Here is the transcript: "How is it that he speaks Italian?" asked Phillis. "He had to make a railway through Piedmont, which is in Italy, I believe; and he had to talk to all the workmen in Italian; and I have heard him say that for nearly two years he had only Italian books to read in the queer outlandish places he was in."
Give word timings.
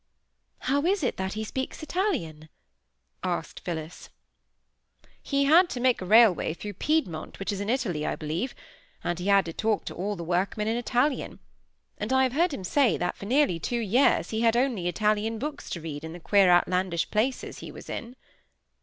"How 0.61 0.83
is 0.83 1.03
it 1.03 1.17
that 1.17 1.33
he 1.33 1.43
speaks 1.43 1.83
Italian?" 1.83 2.49
asked 3.21 3.59
Phillis. 3.59 4.09
"He 5.21 5.43
had 5.45 5.69
to 5.69 5.79
make 5.79 6.01
a 6.01 6.07
railway 6.07 6.55
through 6.55 6.73
Piedmont, 6.81 7.37
which 7.37 7.51
is 7.51 7.61
in 7.61 7.69
Italy, 7.69 8.03
I 8.03 8.15
believe; 8.15 8.55
and 9.03 9.19
he 9.19 9.27
had 9.27 9.45
to 9.45 9.53
talk 9.53 9.85
to 9.85 9.93
all 9.93 10.15
the 10.15 10.23
workmen 10.23 10.67
in 10.67 10.75
Italian; 10.75 11.37
and 11.99 12.11
I 12.11 12.23
have 12.23 12.33
heard 12.33 12.51
him 12.51 12.63
say 12.63 12.97
that 12.97 13.15
for 13.15 13.27
nearly 13.27 13.59
two 13.59 13.77
years 13.79 14.31
he 14.31 14.41
had 14.41 14.57
only 14.57 14.87
Italian 14.87 15.37
books 15.37 15.69
to 15.69 15.81
read 15.81 16.03
in 16.03 16.13
the 16.13 16.19
queer 16.19 16.49
outlandish 16.49 17.11
places 17.11 17.59
he 17.59 17.71
was 17.71 17.87
in." 17.87 18.15